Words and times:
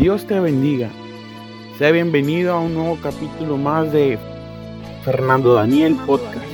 Dios 0.00 0.26
te 0.26 0.40
bendiga. 0.40 0.88
Sea 1.76 1.90
bienvenido 1.90 2.54
a 2.54 2.60
un 2.62 2.72
nuevo 2.72 2.96
capítulo 3.02 3.58
más 3.58 3.92
de 3.92 4.18
Fernando 5.04 5.52
Daniel 5.52 5.94
Podcast. 6.06 6.46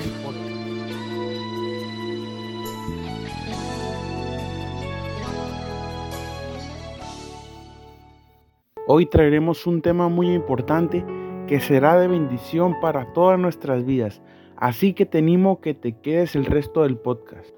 Hoy 8.89 9.07
traeremos 9.07 9.65
un 9.69 9.81
tema 9.81 10.09
muy 10.09 10.35
importante 10.35 11.05
que 11.47 11.61
será 11.61 12.01
de 12.01 12.09
bendición 12.09 12.75
para 12.81 13.13
todas 13.13 13.39
nuestras 13.39 13.85
vidas. 13.85 14.21
Así 14.57 14.93
que 14.93 15.07
te 15.07 15.19
animo 15.19 15.61
que 15.61 15.73
te 15.73 15.93
quedes 15.93 16.35
el 16.35 16.47
resto 16.47 16.83
del 16.83 16.97
podcast. 16.97 17.55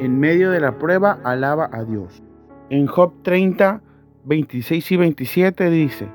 En 0.00 0.18
medio 0.18 0.50
de 0.50 0.60
la 0.60 0.78
prueba, 0.78 1.20
alaba 1.22 1.68
a 1.70 1.84
Dios. 1.84 2.22
En 2.70 2.86
Job 2.86 3.12
30, 3.22 3.82
26 4.24 4.92
y 4.92 4.96
27 4.96 5.70
dice, 5.70 6.08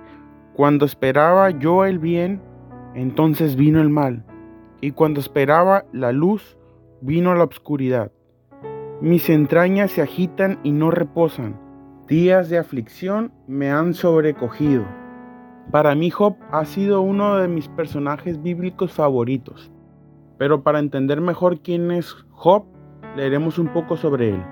Cuando 0.53 0.85
esperaba 0.85 1.49
yo 1.51 1.83
el 1.83 1.99
bien, 1.99 2.41
entonces 2.95 3.57
vino 3.57 3.81
el 3.81 3.89
mal, 3.89 4.23
y 4.79 4.91
cuando 4.91 5.19
esperaba 5.19 5.85
la 5.91 6.13
luz, 6.13 6.57
vino 7.01 7.35
la 7.35 7.43
oscuridad. 7.43 8.11
Mis 9.01 9.29
entrañas 9.29 9.91
se 9.91 10.01
agitan 10.01 10.59
y 10.63 10.71
no 10.71 10.89
reposan, 10.89 11.59
días 12.07 12.49
de 12.49 12.57
aflicción 12.57 13.33
me 13.45 13.71
han 13.71 13.93
sobrecogido. 13.93 14.85
Para 15.69 15.93
mí 15.93 16.09
Job 16.09 16.37
ha 16.51 16.63
sido 16.63 17.01
uno 17.01 17.35
de 17.35 17.49
mis 17.49 17.67
personajes 17.67 18.41
bíblicos 18.41 18.93
favoritos, 18.93 19.69
pero 20.37 20.63
para 20.63 20.79
entender 20.79 21.19
mejor 21.19 21.59
quién 21.59 21.91
es 21.91 22.13
Job, 22.31 22.63
leeremos 23.17 23.59
un 23.59 23.67
poco 23.67 23.97
sobre 23.97 24.29
él. 24.29 24.43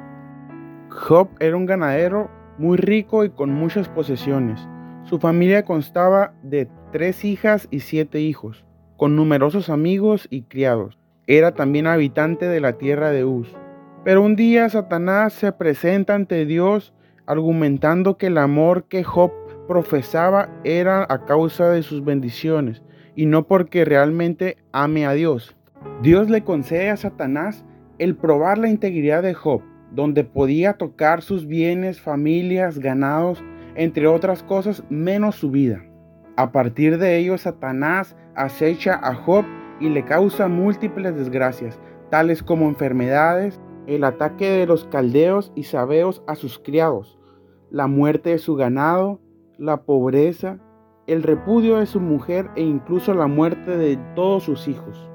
Job 0.89 1.29
era 1.39 1.55
un 1.55 1.65
ganadero 1.65 2.29
muy 2.57 2.77
rico 2.77 3.23
y 3.25 3.29
con 3.29 3.51
muchas 3.51 3.89
posesiones. 3.89 4.67
Su 5.03 5.19
familia 5.19 5.65
constaba 5.65 6.33
de 6.41 6.67
tres 6.91 7.25
hijas 7.25 7.67
y 7.71 7.81
siete 7.81 8.21
hijos, 8.21 8.65
con 8.97 9.15
numerosos 9.15 9.69
amigos 9.69 10.27
y 10.29 10.43
criados. 10.43 10.97
Era 11.27 11.53
también 11.53 11.87
habitante 11.87 12.47
de 12.47 12.61
la 12.61 12.73
tierra 12.73 13.11
de 13.11 13.25
Uz. 13.25 13.55
Pero 14.03 14.21
un 14.21 14.35
día 14.35 14.69
Satanás 14.69 15.33
se 15.33 15.51
presenta 15.51 16.15
ante 16.15 16.45
Dios 16.45 16.93
argumentando 17.25 18.17
que 18.17 18.27
el 18.27 18.37
amor 18.37 18.85
que 18.85 19.03
Job 19.03 19.31
profesaba 19.67 20.49
era 20.63 21.05
a 21.09 21.25
causa 21.25 21.69
de 21.69 21.81
sus 21.81 22.05
bendiciones 22.05 22.83
y 23.15 23.25
no 23.25 23.47
porque 23.47 23.85
realmente 23.85 24.57
ame 24.71 25.05
a 25.05 25.13
Dios. 25.13 25.55
Dios 26.01 26.29
le 26.29 26.43
concede 26.43 26.89
a 26.89 26.97
Satanás 26.97 27.65
el 27.97 28.15
probar 28.15 28.57
la 28.57 28.69
integridad 28.69 29.23
de 29.23 29.33
Job 29.33 29.61
donde 29.95 30.23
podía 30.23 30.73
tocar 30.73 31.21
sus 31.21 31.47
bienes, 31.47 32.01
familias, 32.01 32.79
ganados, 32.79 33.43
entre 33.75 34.07
otras 34.07 34.43
cosas, 34.43 34.83
menos 34.89 35.35
su 35.35 35.49
vida. 35.49 35.83
A 36.35 36.51
partir 36.51 36.97
de 36.97 37.17
ello, 37.17 37.37
Satanás 37.37 38.15
acecha 38.35 38.99
a 39.01 39.15
Job 39.15 39.45
y 39.79 39.89
le 39.89 40.03
causa 40.03 40.47
múltiples 40.47 41.15
desgracias, 41.15 41.79
tales 42.09 42.43
como 42.43 42.67
enfermedades, 42.67 43.59
el 43.87 44.03
ataque 44.03 44.49
de 44.49 44.65
los 44.65 44.85
caldeos 44.85 45.51
y 45.55 45.63
sabeos 45.63 46.23
a 46.27 46.35
sus 46.35 46.59
criados, 46.59 47.17
la 47.71 47.87
muerte 47.87 48.31
de 48.31 48.37
su 48.37 48.55
ganado, 48.55 49.21
la 49.57 49.83
pobreza, 49.83 50.59
el 51.07 51.23
repudio 51.23 51.77
de 51.77 51.85
su 51.85 52.01
mujer 52.01 52.49
e 52.55 52.63
incluso 52.63 53.13
la 53.13 53.27
muerte 53.27 53.77
de 53.77 53.97
todos 54.15 54.43
sus 54.43 54.67
hijos. 54.67 55.09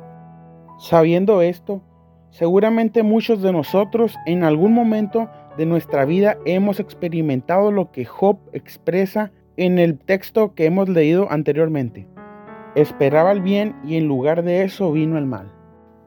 Sabiendo 0.78 1.42
esto, 1.42 1.82
Seguramente 2.30 3.02
muchos 3.02 3.42
de 3.42 3.52
nosotros 3.52 4.16
en 4.26 4.44
algún 4.44 4.72
momento 4.72 5.28
de 5.56 5.66
nuestra 5.66 6.04
vida 6.04 6.38
hemos 6.44 6.80
experimentado 6.80 7.72
lo 7.72 7.90
que 7.90 8.04
Job 8.04 8.38
expresa 8.52 9.32
en 9.56 9.78
el 9.78 9.98
texto 9.98 10.54
que 10.54 10.66
hemos 10.66 10.88
leído 10.88 11.30
anteriormente. 11.30 12.08
Esperaba 12.76 13.32
el 13.32 13.40
bien 13.40 13.76
y 13.84 13.96
en 13.96 14.06
lugar 14.06 14.42
de 14.42 14.62
eso 14.62 14.92
vino 14.92 15.18
el 15.18 15.26
mal. 15.26 15.52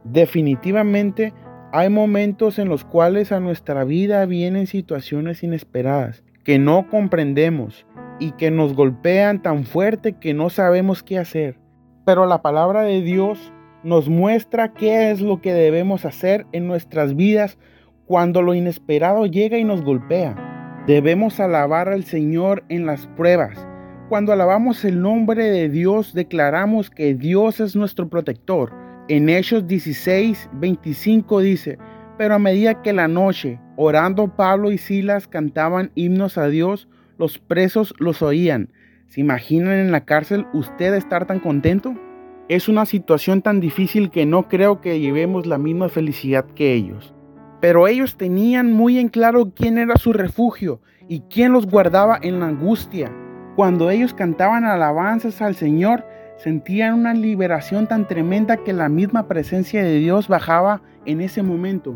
Definitivamente 0.05 1.33
hay 1.71 1.89
momentos 1.89 2.57
en 2.57 2.69
los 2.69 2.85
cuales 2.85 3.31
a 3.31 3.39
nuestra 3.39 3.83
vida 3.83 4.25
vienen 4.25 4.67
situaciones 4.67 5.43
inesperadas 5.43 6.23
que 6.43 6.59
no 6.59 6.89
comprendemos 6.89 7.85
y 8.19 8.31
que 8.31 8.51
nos 8.51 8.75
golpean 8.75 9.41
tan 9.41 9.63
fuerte 9.63 10.13
que 10.13 10.33
no 10.33 10.49
sabemos 10.49 11.03
qué 11.03 11.17
hacer. 11.19 11.57
Pero 12.05 12.25
la 12.25 12.41
palabra 12.41 12.81
de 12.81 13.01
Dios 13.01 13.52
nos 13.83 14.09
muestra 14.09 14.73
qué 14.73 15.11
es 15.11 15.21
lo 15.21 15.41
que 15.41 15.53
debemos 15.53 16.05
hacer 16.05 16.45
en 16.51 16.67
nuestras 16.67 17.15
vidas 17.15 17.57
cuando 18.05 18.41
lo 18.41 18.53
inesperado 18.53 19.25
llega 19.25 19.57
y 19.57 19.63
nos 19.63 19.83
golpea. 19.83 20.83
Debemos 20.87 21.39
alabar 21.39 21.89
al 21.89 22.03
Señor 22.03 22.63
en 22.69 22.85
las 22.85 23.07
pruebas. 23.07 23.67
Cuando 24.09 24.33
alabamos 24.33 24.83
el 24.85 25.01
nombre 25.01 25.49
de 25.49 25.69
Dios, 25.69 26.13
declaramos 26.13 26.89
que 26.89 27.13
Dios 27.13 27.59
es 27.59 27.75
nuestro 27.75 28.09
protector. 28.09 28.73
En 29.07 29.29
Hechos 29.29 29.67
16, 29.67 30.49
25 30.53 31.39
dice, 31.39 31.77
pero 32.17 32.35
a 32.35 32.39
medida 32.39 32.81
que 32.81 32.93
la 32.93 33.07
noche, 33.07 33.59
orando 33.75 34.35
Pablo 34.35 34.71
y 34.71 34.77
Silas 34.77 35.27
cantaban 35.27 35.91
himnos 35.95 36.37
a 36.37 36.47
Dios, 36.47 36.87
los 37.17 37.39
presos 37.39 37.93
los 37.97 38.21
oían. 38.21 38.71
¿Se 39.07 39.21
imaginan 39.21 39.73
en 39.73 39.91
la 39.91 40.05
cárcel 40.05 40.45
usted 40.53 40.93
estar 40.93 41.25
tan 41.25 41.39
contento? 41.39 41.95
Es 42.49 42.67
una 42.67 42.85
situación 42.85 43.41
tan 43.41 43.61
difícil 43.61 44.09
que 44.09 44.25
no 44.25 44.49
creo 44.49 44.81
que 44.81 44.99
llevemos 44.99 45.45
la 45.45 45.57
misma 45.57 45.87
felicidad 45.87 46.43
que 46.43 46.73
ellos. 46.73 47.13
Pero 47.61 47.87
ellos 47.87 48.17
tenían 48.17 48.73
muy 48.73 48.99
en 48.99 49.07
claro 49.07 49.53
quién 49.55 49.77
era 49.77 49.95
su 49.95 50.11
refugio 50.11 50.81
y 51.07 51.21
quién 51.21 51.53
los 51.53 51.65
guardaba 51.65 52.19
en 52.21 52.41
la 52.41 52.47
angustia. 52.47 53.13
Cuando 53.55 53.89
ellos 53.89 54.13
cantaban 54.13 54.65
alabanzas 54.65 55.41
al 55.41 55.55
Señor, 55.55 56.05
sentían 56.35 56.95
una 56.95 57.13
liberación 57.13 57.87
tan 57.87 58.09
tremenda 58.09 58.57
que 58.57 58.73
la 58.73 58.89
misma 58.89 59.29
presencia 59.29 59.81
de 59.81 59.99
Dios 59.99 60.27
bajaba 60.27 60.81
en 61.05 61.21
ese 61.21 61.43
momento. 61.43 61.95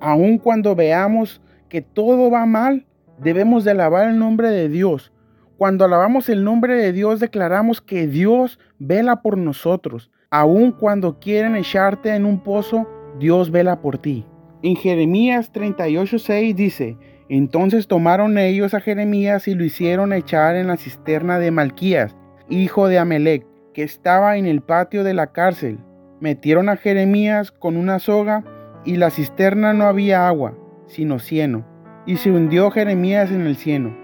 Aun 0.00 0.38
cuando 0.38 0.74
veamos 0.74 1.40
que 1.68 1.82
todo 1.82 2.32
va 2.32 2.46
mal, 2.46 2.84
debemos 3.22 3.62
de 3.62 3.70
alabar 3.70 4.08
el 4.08 4.18
nombre 4.18 4.50
de 4.50 4.68
Dios, 4.68 5.12
cuando 5.56 5.84
alabamos 5.84 6.28
el 6.28 6.42
nombre 6.42 6.74
de 6.74 6.92
Dios, 6.92 7.20
declaramos 7.20 7.80
que 7.80 8.06
Dios 8.06 8.58
vela 8.78 9.22
por 9.22 9.38
nosotros. 9.38 10.10
Aun 10.30 10.72
cuando 10.72 11.20
quieren 11.20 11.54
echarte 11.54 12.14
en 12.14 12.24
un 12.24 12.42
pozo, 12.42 12.88
Dios 13.18 13.50
vela 13.50 13.80
por 13.80 13.98
ti. 13.98 14.26
En 14.62 14.76
Jeremías 14.76 15.52
38:6 15.52 16.54
dice, 16.54 16.96
entonces 17.28 17.86
tomaron 17.86 18.36
ellos 18.36 18.74
a 18.74 18.80
Jeremías 18.80 19.48
y 19.48 19.54
lo 19.54 19.64
hicieron 19.64 20.12
echar 20.12 20.56
en 20.56 20.66
la 20.66 20.76
cisterna 20.76 21.38
de 21.38 21.50
Malquías, 21.50 22.16
hijo 22.48 22.88
de 22.88 22.98
Amelec, 22.98 23.46
que 23.72 23.82
estaba 23.82 24.36
en 24.36 24.46
el 24.46 24.60
patio 24.60 25.04
de 25.04 25.14
la 25.14 25.28
cárcel. 25.28 25.78
Metieron 26.20 26.68
a 26.68 26.76
Jeremías 26.76 27.50
con 27.50 27.76
una 27.76 27.98
soga 27.98 28.44
y 28.84 28.96
la 28.96 29.10
cisterna 29.10 29.72
no 29.72 29.84
había 29.84 30.28
agua, 30.28 30.56
sino 30.86 31.18
cieno, 31.18 31.64
y 32.06 32.16
se 32.16 32.30
hundió 32.30 32.70
Jeremías 32.70 33.30
en 33.30 33.42
el 33.42 33.56
cieno. 33.56 34.03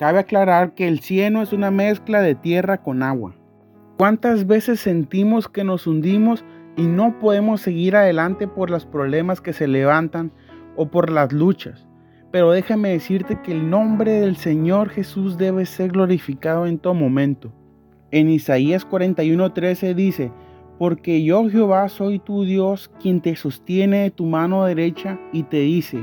Cabe 0.00 0.20
aclarar 0.20 0.72
que 0.72 0.88
el 0.88 1.00
cieno 1.00 1.42
es 1.42 1.52
una 1.52 1.70
mezcla 1.70 2.22
de 2.22 2.34
tierra 2.34 2.78
con 2.78 3.02
agua. 3.02 3.34
¿Cuántas 3.98 4.46
veces 4.46 4.80
sentimos 4.80 5.46
que 5.46 5.62
nos 5.62 5.86
hundimos 5.86 6.42
y 6.78 6.86
no 6.86 7.18
podemos 7.18 7.60
seguir 7.60 7.94
adelante 7.94 8.48
por 8.48 8.70
los 8.70 8.86
problemas 8.86 9.42
que 9.42 9.52
se 9.52 9.68
levantan 9.68 10.32
o 10.74 10.88
por 10.88 11.10
las 11.10 11.34
luchas? 11.34 11.86
Pero 12.32 12.50
déjame 12.50 12.88
decirte 12.88 13.42
que 13.42 13.52
el 13.52 13.68
nombre 13.68 14.12
del 14.12 14.36
Señor 14.36 14.88
Jesús 14.88 15.36
debe 15.36 15.66
ser 15.66 15.90
glorificado 15.90 16.66
en 16.66 16.78
todo 16.78 16.94
momento. 16.94 17.52
En 18.10 18.30
Isaías 18.30 18.88
41:13 18.88 19.94
dice, 19.94 20.32
porque 20.78 21.22
yo 21.22 21.46
Jehová 21.50 21.90
soy 21.90 22.20
tu 22.20 22.44
Dios 22.44 22.90
quien 23.02 23.20
te 23.20 23.36
sostiene 23.36 24.04
de 24.04 24.10
tu 24.10 24.24
mano 24.24 24.64
derecha 24.64 25.20
y 25.30 25.42
te 25.42 25.58
dice, 25.58 26.02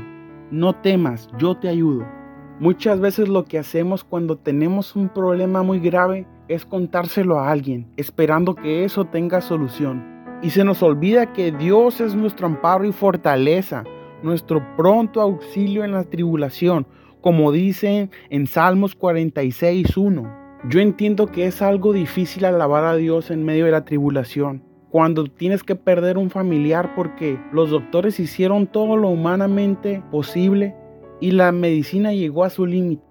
no 0.52 0.72
temas, 0.72 1.28
yo 1.36 1.56
te 1.56 1.66
ayudo. 1.66 2.17
Muchas 2.60 2.98
veces 2.98 3.28
lo 3.28 3.44
que 3.44 3.56
hacemos 3.56 4.02
cuando 4.02 4.36
tenemos 4.36 4.96
un 4.96 5.08
problema 5.08 5.62
muy 5.62 5.78
grave 5.78 6.26
es 6.48 6.66
contárselo 6.66 7.38
a 7.38 7.52
alguien, 7.52 7.86
esperando 7.96 8.56
que 8.56 8.82
eso 8.82 9.04
tenga 9.04 9.40
solución. 9.40 10.04
Y 10.42 10.50
se 10.50 10.64
nos 10.64 10.82
olvida 10.82 11.32
que 11.32 11.52
Dios 11.52 12.00
es 12.00 12.16
nuestro 12.16 12.48
amparo 12.48 12.84
y 12.84 12.90
fortaleza, 12.90 13.84
nuestro 14.24 14.60
pronto 14.76 15.20
auxilio 15.20 15.84
en 15.84 15.92
la 15.92 16.02
tribulación, 16.02 16.84
como 17.20 17.52
dicen 17.52 18.10
en 18.28 18.48
Salmos 18.48 18.98
46.1. 18.98 20.68
Yo 20.68 20.80
entiendo 20.80 21.26
que 21.26 21.46
es 21.46 21.62
algo 21.62 21.92
difícil 21.92 22.44
alabar 22.44 22.82
a 22.82 22.96
Dios 22.96 23.30
en 23.30 23.44
medio 23.44 23.66
de 23.66 23.70
la 23.70 23.84
tribulación, 23.84 24.64
cuando 24.90 25.26
tienes 25.26 25.62
que 25.62 25.76
perder 25.76 26.18
un 26.18 26.30
familiar 26.30 26.96
porque 26.96 27.38
los 27.52 27.70
doctores 27.70 28.18
hicieron 28.18 28.66
todo 28.66 28.96
lo 28.96 29.10
humanamente 29.10 30.02
posible 30.10 30.74
y 31.20 31.32
la 31.32 31.52
medicina 31.52 32.12
llegó 32.12 32.44
a 32.44 32.50
su 32.50 32.66
límite, 32.66 33.02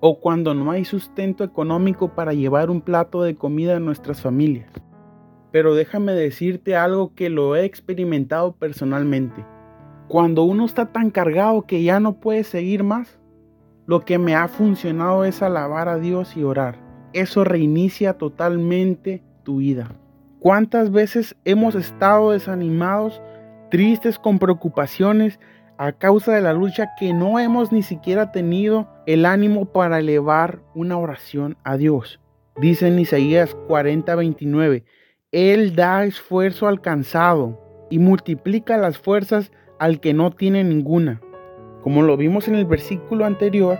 o 0.00 0.20
cuando 0.20 0.54
no 0.54 0.70
hay 0.70 0.84
sustento 0.84 1.44
económico 1.44 2.14
para 2.14 2.32
llevar 2.32 2.70
un 2.70 2.80
plato 2.80 3.22
de 3.22 3.34
comida 3.34 3.76
a 3.76 3.80
nuestras 3.80 4.20
familias. 4.20 4.70
Pero 5.52 5.74
déjame 5.74 6.12
decirte 6.12 6.76
algo 6.76 7.14
que 7.14 7.28
lo 7.28 7.56
he 7.56 7.64
experimentado 7.64 8.52
personalmente. 8.52 9.44
Cuando 10.08 10.44
uno 10.44 10.64
está 10.64 10.92
tan 10.92 11.10
cargado 11.10 11.66
que 11.66 11.82
ya 11.82 12.00
no 12.00 12.20
puede 12.20 12.44
seguir 12.44 12.82
más, 12.82 13.18
lo 13.86 14.04
que 14.04 14.18
me 14.18 14.34
ha 14.34 14.48
funcionado 14.48 15.24
es 15.24 15.42
alabar 15.42 15.88
a 15.88 15.98
Dios 15.98 16.36
y 16.36 16.44
orar. 16.44 16.78
Eso 17.12 17.44
reinicia 17.44 18.14
totalmente 18.14 19.22
tu 19.42 19.56
vida. 19.56 19.88
¿Cuántas 20.38 20.90
veces 20.90 21.36
hemos 21.44 21.74
estado 21.74 22.30
desanimados, 22.30 23.20
tristes, 23.70 24.18
con 24.18 24.38
preocupaciones 24.38 25.40
a 25.80 25.92
causa 25.92 26.34
de 26.34 26.42
la 26.42 26.52
lucha 26.52 26.90
que 26.98 27.14
no 27.14 27.38
hemos 27.38 27.72
ni 27.72 27.82
siquiera 27.82 28.32
tenido 28.32 28.86
el 29.06 29.24
ánimo 29.24 29.64
para 29.72 29.98
elevar 29.98 30.60
una 30.74 30.98
oración 30.98 31.56
a 31.64 31.78
Dios? 31.78 32.20
Dice 32.60 32.88
en 32.88 32.98
Isaías 32.98 33.56
40:29, 33.66 34.84
Él 35.32 35.74
da 35.74 36.04
esfuerzo 36.04 36.68
al 36.68 36.82
cansado 36.82 37.86
y 37.88 37.98
multiplica 37.98 38.76
las 38.76 38.98
fuerzas 38.98 39.52
al 39.78 40.00
que 40.00 40.12
no 40.12 40.32
tiene 40.32 40.64
ninguna. 40.64 41.22
Como 41.82 42.02
lo 42.02 42.18
vimos 42.18 42.46
en 42.46 42.56
el 42.56 42.66
versículo 42.66 43.24
anterior, 43.24 43.78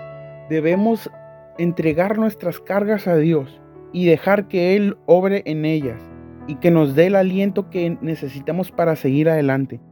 debemos 0.48 1.10
entregar 1.58 2.16
nuestras 2.16 2.60
cargas 2.60 3.08
a 3.08 3.16
Dios 3.16 3.60
y 3.92 4.06
dejar 4.06 4.48
que 4.48 4.74
Él 4.74 4.96
obre 5.04 5.42
en 5.44 5.66
ellas 5.66 6.02
y 6.46 6.54
que 6.54 6.70
nos 6.70 6.94
dé 6.94 7.08
el 7.08 7.16
aliento 7.16 7.68
que 7.68 7.98
necesitamos 8.00 8.72
para 8.72 8.96
seguir 8.96 9.28
adelante. 9.28 9.82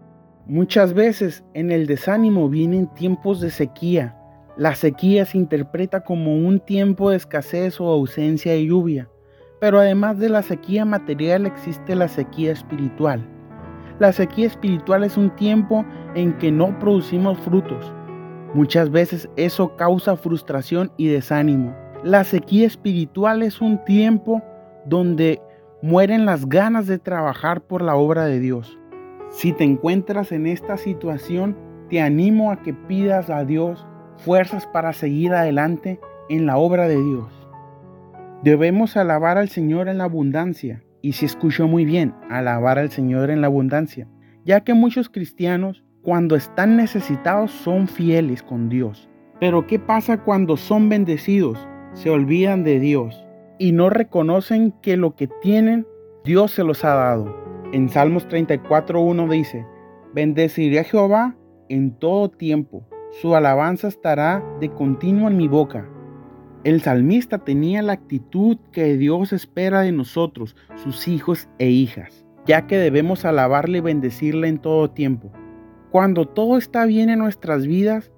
Muchas 0.49 0.95
veces 0.95 1.45
en 1.53 1.71
el 1.71 1.87
desánimo 1.87 2.49
vienen 2.49 2.87
tiempos 2.95 3.43
de 3.43 3.51
sequía. 3.51 4.17
La 4.57 4.75
sequía 4.75 5.27
se 5.27 5.37
interpreta 5.37 6.01
como 6.01 6.35
un 6.37 6.59
tiempo 6.59 7.11
de 7.11 7.19
escasez 7.19 7.79
o 7.79 7.91
ausencia 7.91 8.53
de 8.53 8.65
lluvia. 8.65 9.11
Pero 9.61 9.79
además 9.79 10.19
de 10.19 10.31
la 10.31 10.43
sequía 10.43 10.87
material 10.87 11.45
existe 11.45 11.95
la 11.95 12.09
sequía 12.09 12.53
espiritual. 12.53 13.29
La 13.99 14.11
sequía 14.11 14.47
espiritual 14.47 15.05
es 15.05 15.19
un 15.19 15.37
tiempo 15.37 15.85
en 16.15 16.33
que 16.39 16.51
no 16.51 16.79
producimos 16.79 17.39
frutos. 17.41 17.93
Muchas 18.55 18.91
veces 18.91 19.29
eso 19.37 19.77
causa 19.77 20.17
frustración 20.17 20.91
y 20.97 21.09
desánimo. 21.09 21.77
La 22.03 22.25
sequía 22.25 22.67
espiritual 22.67 23.43
es 23.43 23.61
un 23.61 23.85
tiempo 23.85 24.43
donde 24.87 25.43
mueren 25.83 26.25
las 26.25 26.49
ganas 26.49 26.87
de 26.87 26.99
trabajar 26.99 27.61
por 27.61 27.83
la 27.83 27.97
obra 27.97 28.25
de 28.25 28.41
Dios. 28.41 28.79
Si 29.31 29.53
te 29.53 29.65
encuentras 29.65 30.33
en 30.33 30.47
esta 30.47 30.77
situación, 30.77 31.57
te 31.91 32.01
animo 32.01 32.51
a 32.51 32.63
que 32.63 32.73
pidas 32.73 33.31
a 33.31 33.45
Dios 33.45 33.87
fuerzas 34.17 34.67
para 34.67 34.93
seguir 34.93 35.33
adelante 35.33 36.01
en 36.29 36.47
la 36.47 36.57
obra 36.57 36.89
de 36.89 37.03
Dios. 37.03 37.49
Debemos 38.43 38.97
alabar 38.97 39.39
al 39.39 39.49
Señor 39.49 39.89
en 39.89 39.99
la 39.99 40.05
abundancia 40.05 40.83
y 41.03 41.13
si 41.13 41.27
escuchó 41.27 41.69
muy 41.69 41.85
bien, 41.85 42.15
alabar 42.31 42.79
al 42.79 42.91
Señor 42.91 43.31
en 43.31 43.41
la 43.41 43.47
abundancia, 43.47 44.09
ya 44.45 44.63
que 44.63 44.75
muchos 44.75 45.09
cristianos 45.09 45.85
cuando 46.03 46.37
están 46.37 46.77
necesitados 46.77 47.51
son 47.51 47.87
fieles 47.87 48.43
con 48.43 48.69
Dios. 48.69 49.09
Pero 49.41 49.67
¿qué 49.67 49.79
pasa 49.79 50.25
cuando 50.25 50.57
son 50.57 50.89
bendecidos? 50.89 51.69
Se 51.93 52.11
olvidan 52.11 52.65
de 52.65 52.81
Dios 52.81 53.25
y 53.59 53.73
no 53.73 53.91
reconocen 53.91 54.73
que 54.83 54.97
lo 54.97 55.15
que 55.15 55.29
tienen 55.43 55.87
Dios 56.25 56.53
se 56.53 56.65
los 56.65 56.85
ha 56.85 56.95
dado. 56.95 57.48
En 57.71 57.91
Salmos 57.91 58.27
34.1 58.29 59.29
dice, 59.29 59.67
Bendeciré 60.15 60.81
a 60.81 60.85
Jehová 60.85 61.37
en 61.69 61.91
todo 61.91 62.31
tiempo, 62.31 62.89
su 63.21 63.35
alabanza 63.35 63.89
estará 63.89 64.43
de 64.59 64.71
continuo 64.71 65.29
en 65.29 65.37
mi 65.37 65.49
boca. 65.49 65.87
El 66.65 66.81
salmista 66.81 67.39
tenía 67.39 67.83
la 67.83 67.93
actitud 67.93 68.57
que 68.73 68.97
Dios 68.97 69.35
espera 69.35 69.83
de 69.83 69.93
nosotros, 69.93 70.57
sus 70.77 71.09
hijos 71.09 71.51
e 71.59 71.69
hijas, 71.69 72.25
ya 72.47 72.67
que 72.67 72.79
debemos 72.79 73.27
alabarle 73.27 73.79
y 73.79 73.83
bendecirle 73.83 74.49
en 74.49 74.61
todo 74.61 74.91
tiempo. 74.91 75.31
Cuando 75.91 76.27
todo 76.27 76.57
está 76.57 76.87
bien 76.87 77.11
en 77.11 77.19
nuestras 77.19 77.67
vidas, 77.67 78.11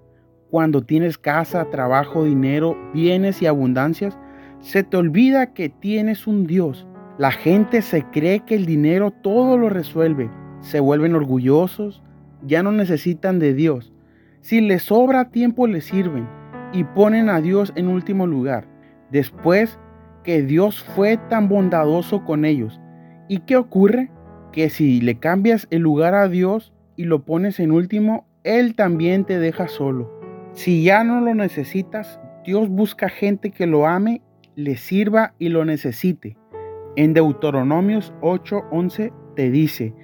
cuando 0.48 0.82
tienes 0.82 1.18
casa, 1.18 1.70
trabajo, 1.70 2.22
dinero, 2.22 2.76
bienes 2.94 3.42
y 3.42 3.46
abundancias, 3.46 4.16
se 4.60 4.84
te 4.84 4.96
olvida 4.96 5.54
que 5.54 5.68
tienes 5.68 6.28
un 6.28 6.46
Dios. 6.46 6.86
La 7.20 7.32
gente 7.32 7.82
se 7.82 8.04
cree 8.04 8.40
que 8.40 8.54
el 8.54 8.64
dinero 8.64 9.10
todo 9.10 9.58
lo 9.58 9.68
resuelve. 9.68 10.30
Se 10.62 10.80
vuelven 10.80 11.14
orgullosos, 11.14 12.02
ya 12.46 12.62
no 12.62 12.72
necesitan 12.72 13.38
de 13.38 13.52
Dios. 13.52 13.92
Si 14.40 14.62
les 14.62 14.84
sobra 14.84 15.28
tiempo, 15.28 15.66
les 15.66 15.84
sirven 15.84 16.26
y 16.72 16.84
ponen 16.84 17.28
a 17.28 17.42
Dios 17.42 17.74
en 17.76 17.88
último 17.88 18.26
lugar, 18.26 18.66
después 19.10 19.78
que 20.24 20.40
Dios 20.40 20.82
fue 20.96 21.18
tan 21.28 21.50
bondadoso 21.50 22.24
con 22.24 22.46
ellos. 22.46 22.80
¿Y 23.28 23.40
qué 23.40 23.58
ocurre? 23.58 24.10
Que 24.50 24.70
si 24.70 25.02
le 25.02 25.18
cambias 25.18 25.66
el 25.68 25.82
lugar 25.82 26.14
a 26.14 26.26
Dios 26.26 26.72
y 26.96 27.04
lo 27.04 27.26
pones 27.26 27.60
en 27.60 27.70
último, 27.70 28.26
Él 28.44 28.74
también 28.74 29.26
te 29.26 29.38
deja 29.38 29.68
solo. 29.68 30.10
Si 30.54 30.84
ya 30.84 31.04
no 31.04 31.20
lo 31.20 31.34
necesitas, 31.34 32.18
Dios 32.46 32.70
busca 32.70 33.10
gente 33.10 33.50
que 33.50 33.66
lo 33.66 33.86
ame, 33.86 34.22
le 34.56 34.78
sirva 34.78 35.34
y 35.38 35.50
lo 35.50 35.66
necesite. 35.66 36.39
En 36.96 37.14
Deuteronomios 37.14 38.12
8:11 38.20 39.12
te 39.36 39.50
dice, 39.50 39.94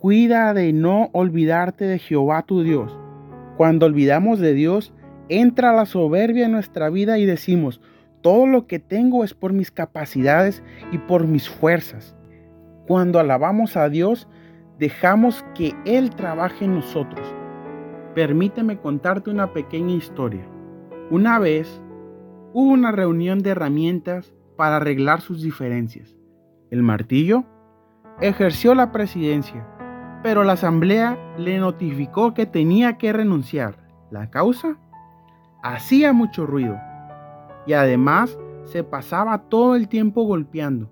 cuida 0.00 0.52
de 0.52 0.72
no 0.72 1.10
olvidarte 1.12 1.84
de 1.84 1.98
Jehová 2.00 2.42
tu 2.42 2.62
Dios. 2.62 2.98
Cuando 3.56 3.86
olvidamos 3.86 4.40
de 4.40 4.52
Dios, 4.52 4.92
entra 5.28 5.72
la 5.72 5.86
soberbia 5.86 6.46
en 6.46 6.52
nuestra 6.52 6.90
vida 6.90 7.18
y 7.18 7.24
decimos, 7.24 7.80
todo 8.20 8.46
lo 8.46 8.66
que 8.66 8.80
tengo 8.80 9.22
es 9.22 9.32
por 9.32 9.52
mis 9.52 9.70
capacidades 9.70 10.62
y 10.90 10.98
por 10.98 11.28
mis 11.28 11.48
fuerzas. 11.48 12.16
Cuando 12.88 13.20
alabamos 13.20 13.76
a 13.76 13.88
Dios, 13.88 14.26
dejamos 14.78 15.44
que 15.54 15.72
Él 15.84 16.10
trabaje 16.10 16.64
en 16.64 16.74
nosotros. 16.74 17.26
Permíteme 18.14 18.78
contarte 18.78 19.30
una 19.30 19.52
pequeña 19.52 19.94
historia. 19.94 20.46
Una 21.10 21.38
vez 21.38 21.80
hubo 22.52 22.72
una 22.72 22.90
reunión 22.90 23.40
de 23.40 23.50
herramientas 23.50 24.34
para 24.56 24.76
arreglar 24.76 25.20
sus 25.20 25.42
diferencias. 25.42 26.16
El 26.70 26.82
martillo 26.82 27.44
ejerció 28.20 28.74
la 28.74 28.92
presidencia, 28.92 29.66
pero 30.22 30.44
la 30.44 30.52
asamblea 30.54 31.18
le 31.38 31.58
notificó 31.58 32.34
que 32.34 32.46
tenía 32.46 32.98
que 32.98 33.12
renunciar. 33.12 33.78
¿La 34.10 34.30
causa? 34.30 34.78
hacía 35.64 36.12
mucho 36.12 36.44
ruido 36.44 36.78
y 37.66 37.72
además 37.72 38.38
se 38.66 38.84
pasaba 38.84 39.48
todo 39.48 39.76
el 39.76 39.88
tiempo 39.88 40.24
golpeando. 40.24 40.90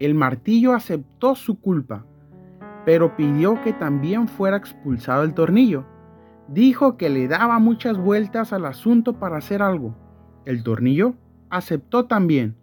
El 0.00 0.14
martillo 0.14 0.72
aceptó 0.72 1.36
su 1.36 1.60
culpa, 1.60 2.04
pero 2.84 3.14
pidió 3.16 3.62
que 3.62 3.72
también 3.72 4.26
fuera 4.26 4.56
expulsado 4.56 5.22
el 5.22 5.32
tornillo. 5.32 5.84
Dijo 6.48 6.96
que 6.96 7.08
le 7.08 7.28
daba 7.28 7.60
muchas 7.60 7.96
vueltas 7.98 8.52
al 8.52 8.64
asunto 8.64 9.12
para 9.20 9.36
hacer 9.36 9.62
algo. 9.62 9.94
El 10.44 10.64
tornillo 10.64 11.14
aceptó 11.48 12.06
también, 12.06 12.56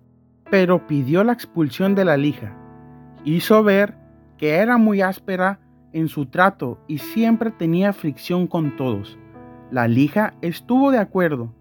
pero 0.50 0.88
pidió 0.88 1.24
la 1.24 1.34
expulsión 1.34 1.96
de 1.96 2.06
la 2.06 2.18
lija. 2.18 2.56
Hizo 3.24 3.64
ver 3.64 3.96
que 4.38 4.56
era 4.56 4.78
muy 4.78 5.02
áspera 5.02 5.60
en 5.94 6.08
su 6.08 6.28
trato 6.28 6.80
y 6.88 7.00
siempre 7.00 7.52
tenía 7.52 7.94
fricción 7.94 8.48
con 8.48 8.76
todos. 8.76 9.18
La 9.72 9.88
lija 9.88 10.34
estuvo 10.42 10.92
de 10.92 11.00
acuerdo, 11.00 11.54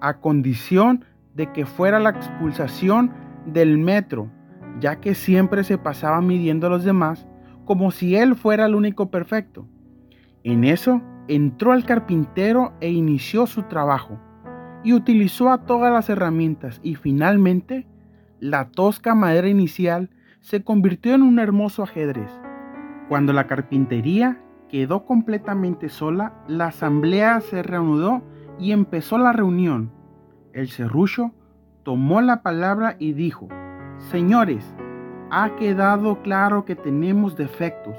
a 0.00 0.20
condición 0.20 1.04
de 1.34 1.52
que 1.52 1.66
fuera 1.66 1.98
la 1.98 2.10
expulsación 2.10 3.12
del 3.46 3.78
metro, 3.78 4.30
ya 4.80 4.96
que 4.96 5.14
siempre 5.14 5.64
se 5.64 5.78
pasaba 5.78 6.20
midiendo 6.20 6.66
a 6.66 6.70
los 6.70 6.84
demás 6.84 7.26
como 7.64 7.90
si 7.90 8.16
él 8.16 8.34
fuera 8.34 8.66
el 8.66 8.74
único 8.74 9.10
perfecto. 9.10 9.66
En 10.44 10.64
eso 10.64 11.02
entró 11.28 11.74
el 11.74 11.84
carpintero 11.84 12.72
e 12.80 12.90
inició 12.90 13.46
su 13.46 13.64
trabajo, 13.64 14.18
y 14.84 14.92
utilizó 14.92 15.50
a 15.50 15.66
todas 15.66 15.92
las 15.92 16.08
herramientas 16.08 16.80
y 16.82 16.94
finalmente 16.94 17.86
la 18.40 18.70
tosca 18.70 19.14
madera 19.14 19.48
inicial 19.48 20.10
se 20.40 20.62
convirtió 20.62 21.14
en 21.14 21.22
un 21.22 21.38
hermoso 21.38 21.82
ajedrez. 21.82 22.30
Cuando 23.08 23.32
la 23.32 23.46
carpintería 23.46 24.40
quedó 24.68 25.04
completamente 25.04 25.88
sola, 25.88 26.34
la 26.48 26.66
asamblea 26.66 27.40
se 27.40 27.62
reanudó 27.62 28.22
y 28.58 28.72
empezó 28.72 29.18
la 29.18 29.32
reunión. 29.32 29.92
El 30.52 30.68
serrucho 30.68 31.32
tomó 31.82 32.20
la 32.20 32.42
palabra 32.42 32.96
y 32.98 33.12
dijo, 33.12 33.48
Señores, 34.10 34.74
ha 35.30 35.56
quedado 35.56 36.22
claro 36.22 36.64
que 36.64 36.76
tenemos 36.76 37.36
defectos, 37.36 37.96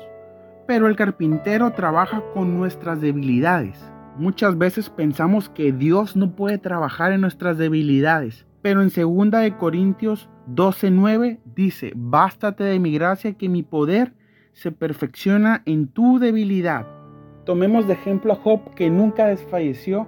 pero 0.67 0.87
el 0.87 0.95
carpintero 0.95 1.71
trabaja 1.71 2.23
con 2.33 2.57
nuestras 2.57 3.01
debilidades. 3.01 3.79
Muchas 4.17 4.57
veces 4.57 4.89
pensamos 4.89 5.49
que 5.49 5.71
Dios 5.71 6.15
no 6.15 6.31
puede 6.31 6.57
trabajar 6.57 7.11
en 7.11 7.21
nuestras 7.21 7.57
debilidades, 7.57 8.45
pero 8.67 8.81
en 8.81 8.89
2 8.89 9.31
de 9.31 9.55
Corintios 9.55 10.29
12:9 10.45 11.39
dice, 11.55 11.93
"Bástate 11.95 12.65
de 12.65 12.79
mi 12.79 12.91
gracia 12.91 13.31
que 13.31 13.47
mi 13.47 13.63
poder 13.63 14.11
se 14.51 14.73
perfecciona 14.73 15.63
en 15.65 15.87
tu 15.87 16.19
debilidad. 16.19 16.85
Tomemos 17.45 17.87
de 17.87 17.93
ejemplo 17.93 18.33
a 18.33 18.35
Job 18.35 18.73
que 18.75 18.89
nunca 18.89 19.27
desfalleció 19.27 20.05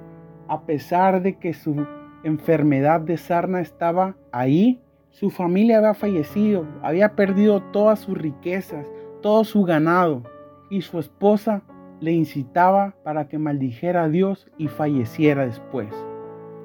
a 0.49 0.65
pesar 0.65 1.21
de 1.21 1.37
que 1.37 1.53
su 1.53 1.87
enfermedad 2.25 2.99
de 2.99 3.15
sarna 3.15 3.61
estaba 3.61 4.17
ahí. 4.33 4.81
Su 5.09 5.29
familia 5.29 5.77
había 5.77 5.93
fallecido, 5.93 6.67
había 6.83 7.15
perdido 7.15 7.61
todas 7.71 7.99
sus 7.99 8.17
riquezas, 8.17 8.85
todo 9.21 9.45
su 9.45 9.63
ganado 9.63 10.23
y 10.69 10.81
su 10.81 10.99
esposa 10.99 11.61
le 12.01 12.11
incitaba 12.11 12.93
para 13.05 13.29
que 13.29 13.37
maldijera 13.37 14.03
a 14.03 14.09
Dios 14.09 14.49
y 14.57 14.67
falleciera 14.67 15.45
después. 15.45 15.87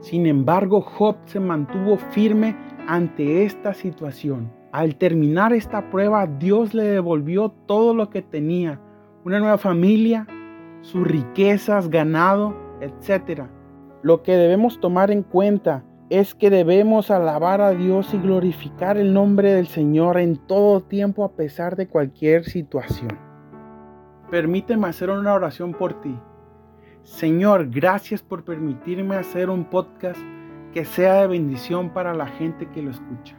Sin 0.05 0.27
embargo, 0.27 0.83
Job 0.83 1.17
se 1.25 1.41
mantuvo 1.41 1.97
firme 1.97 2.55
ante 2.87 3.47
esta 3.47 3.73
situación. 3.73 4.53
Al 4.71 4.97
terminar 4.97 5.55
esta 5.55 5.89
prueba, 5.89 6.27
Dios 6.27 6.75
le 6.75 6.83
devolvió 6.83 7.49
todo 7.49 7.95
lo 7.95 8.11
que 8.11 8.21
tenía, 8.21 8.79
una 9.25 9.41
nueva 9.41 9.57
familia, 9.57 10.27
sus 10.83 11.07
riquezas, 11.07 11.89
ganado, 11.89 12.55
etc. 12.83 13.45
Lo 14.03 14.23
que 14.23 14.33
debemos 14.37 14.79
tomar 14.79 15.11
en 15.11 15.23
cuenta 15.23 15.87
es 16.11 16.35
que 16.35 16.51
debemos 16.51 17.11
alabar 17.11 17.63
a 17.63 17.71
Dios 17.71 18.13
y 18.13 18.19
glorificar 18.19 18.99
el 18.99 19.15
nombre 19.15 19.55
del 19.55 19.69
Señor 19.69 20.19
en 20.19 20.37
todo 20.37 20.83
tiempo 20.83 21.25
a 21.25 21.33
pesar 21.33 21.77
de 21.77 21.89
cualquier 21.89 22.45
situación. 22.45 23.19
Permíteme 24.31 24.87
hacer 24.87 25.09
una 25.09 25.33
oración 25.33 25.73
por 25.73 26.03
ti. 26.03 26.15
Señor, 27.05 27.69
gracias 27.69 28.23
por 28.23 28.45
permitirme 28.45 29.17
hacer 29.17 29.51
un 29.51 29.67
podcast 29.67 30.19
que 30.73 30.87
sea 30.87 31.21
de 31.21 31.27
bendición 31.27 31.91
para 31.91 32.15
la 32.15 32.27
gente 32.27 32.67
que 32.71 32.81
lo 32.81 32.91
escucha. 32.91 33.37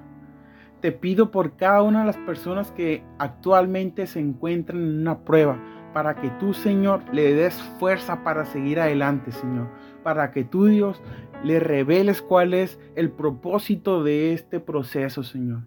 Te 0.82 0.92
pido 0.92 1.32
por 1.32 1.56
cada 1.56 1.82
una 1.82 2.02
de 2.02 2.06
las 2.06 2.18
personas 2.18 2.72
que 2.72 3.04
actualmente 3.18 4.06
se 4.06 4.20
encuentran 4.20 4.84
en 4.84 5.00
una 5.00 5.18
prueba, 5.18 5.58
para 5.96 6.14
que 6.16 6.30
tú, 6.40 6.54
Señor, 6.54 7.02
le 7.12 7.34
des 7.34 7.56
fuerza 7.80 8.24
para 8.24 8.46
seguir 8.46 8.80
adelante, 8.80 9.32
Señor. 9.32 9.68
Para 10.04 10.30
que 10.30 10.44
tú, 10.44 10.66
Dios, 10.66 11.02
le 11.44 11.60
reveles 11.60 12.22
cuál 12.22 12.54
es 12.54 12.80
el 12.96 13.10
propósito 13.10 14.04
de 14.04 14.34
este 14.34 14.60
proceso, 14.60 15.24
Señor. 15.24 15.62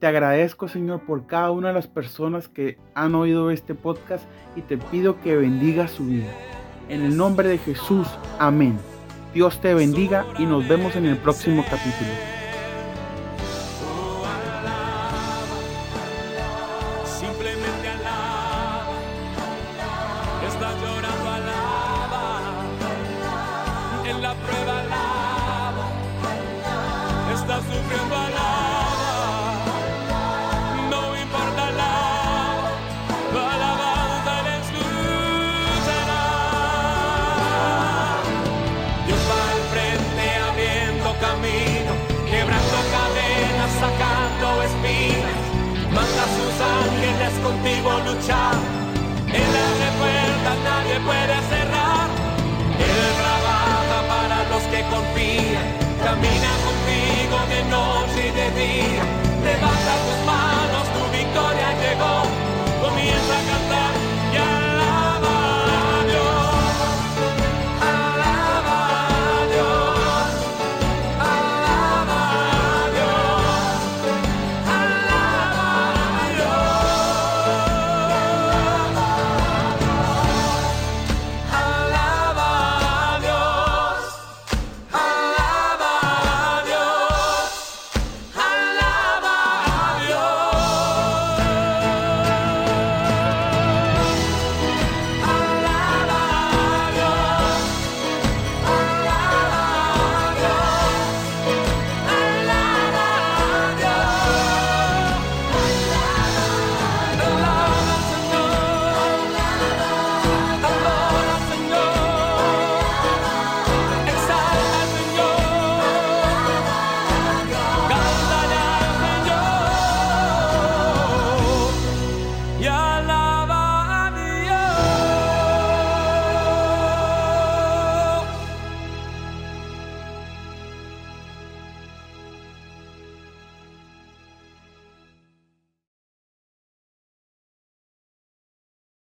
Te 0.00 0.08
agradezco, 0.08 0.66
Señor, 0.66 1.02
por 1.02 1.28
cada 1.28 1.52
una 1.52 1.68
de 1.68 1.74
las 1.74 1.86
personas 1.86 2.48
que 2.48 2.78
han 2.94 3.14
oído 3.14 3.52
este 3.52 3.76
podcast 3.76 4.26
y 4.56 4.62
te 4.62 4.76
pido 4.76 5.20
que 5.20 5.36
bendiga 5.36 5.86
su 5.86 6.06
vida. 6.06 6.32
En 6.92 7.00
el 7.00 7.16
nombre 7.16 7.48
de 7.48 7.56
Jesús, 7.56 8.06
amén. 8.38 8.78
Dios 9.32 9.58
te 9.62 9.72
bendiga 9.72 10.26
y 10.38 10.44
nos 10.44 10.68
vemos 10.68 10.94
en 10.94 11.06
el 11.06 11.16
próximo 11.16 11.64
capítulo. 11.64 12.10
nadie 50.92 51.04
puede 51.04 51.40
cerrar. 51.48 52.08
Él 52.78 53.14
trabaja 53.20 53.98
para 54.08 54.48
los 54.48 54.62
que 54.64 54.82
confían, 54.90 55.66
camina 56.02 56.52
contigo 56.66 57.38
de 57.48 57.64
noche 57.70 58.28
y 58.28 58.32
de 58.32 58.50
día, 58.60 59.02
levanta 59.44 59.94
tus 60.06 60.26
manos. 60.26 60.51